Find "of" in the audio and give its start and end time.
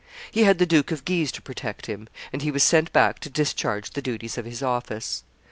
0.91-1.05, 4.35-4.45